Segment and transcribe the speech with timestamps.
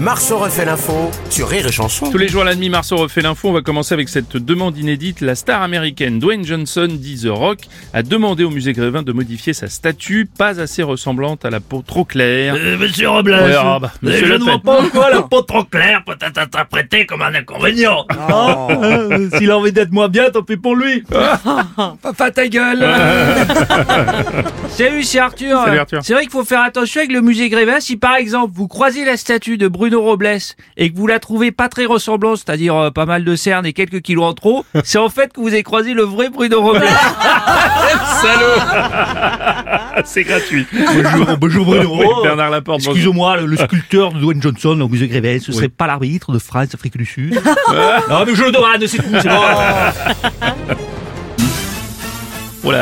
[0.00, 2.10] Marceau refait l'info sur Rire et Chanson.
[2.10, 3.48] Tous les jours à la demi, Marceau refait l'info.
[3.48, 5.20] On va commencer avec cette demande inédite.
[5.20, 7.58] La star américaine Dwayne Johnson, dit The Rock,
[7.92, 11.82] a demandé au musée Grévin de modifier sa statue, pas assez ressemblante à la peau
[11.86, 12.54] trop claire.
[12.58, 15.42] Euh, monsieur Robles, Ouais, ah bah, euh, monsieur je ne vois pas quoi la peau
[15.42, 18.04] trop claire peut être interprétée comme un inconvénient.
[18.30, 18.68] Oh.
[18.82, 21.02] Euh, S'il a envie d'être moins bien, tant pis pour lui.
[22.02, 22.84] Papa ta gueule
[24.70, 25.62] Salut, c'est Arthur.
[25.64, 26.00] Salut, Arthur.
[26.02, 27.78] C'est vrai qu'il faut faire attention avec le musée Grévin.
[27.80, 30.38] Si par exemple vous croisez la statue de Bruno Robles
[30.76, 33.72] et que vous la trouvez pas très ressemblante, c'est-à-dire euh, pas mal de cernes et
[33.72, 36.84] quelques kilos en trop, c'est en fait que vous avez croisé le vrai Bruno Robles.
[40.04, 40.66] C'est gratuit.
[40.72, 41.96] Bonjour, bonjour Bruno.
[41.98, 42.80] Oui, Bernard Laporte.
[42.84, 46.38] Excusez-moi, le, le sculpteur de Dwayne Johnson au musée Grévin, ce serait pas l'arbitre de
[46.38, 47.34] France, Afrique du Sud
[48.08, 49.10] Non mais je le demande, c'est tout,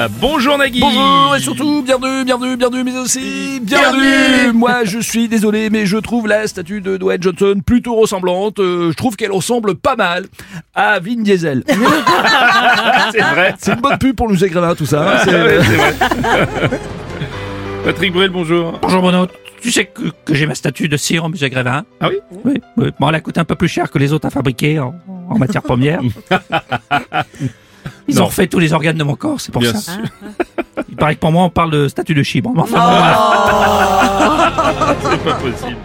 [0.00, 0.14] Voilà.
[0.18, 0.80] Bonjour Nagui.
[0.80, 4.50] Bonjour et surtout bienvenue, bienvenue, bienvenue, mais aussi bienvenue.
[4.54, 8.60] Moi, je suis désolé, mais je trouve la statue de Dwayne Johnson plutôt ressemblante.
[8.60, 10.24] Euh, je trouve qu'elle ressemble pas mal
[10.74, 11.64] à Vin Diesel.
[13.12, 13.54] C'est vrai.
[13.58, 15.16] C'est une bonne pub pour nous écrire tout ça.
[15.16, 15.94] hein, c'est- Ouais, c'est vrai.
[17.84, 18.78] Patrick Bruel, bonjour.
[18.80, 19.26] Bonjour Bruno,
[19.60, 22.16] tu sais que, que j'ai ma statue de cire au musée Grévin Ah oui?
[22.44, 22.90] Oui, oui.
[22.98, 24.94] Bon, elle a coûté un peu plus cher que les autres à fabriquer en,
[25.28, 26.00] en matière première.
[28.08, 28.22] Ils Non.
[28.22, 29.92] ont refait tous les organes de mon corps, c'est pour Bien ça.
[29.92, 30.02] sûr.
[30.88, 32.50] Il paraît que pour moi, on parle de statue de chibre.
[32.54, 33.16] Mais enfin, bon, bref.
[35.10, 35.76] C'est pas possible.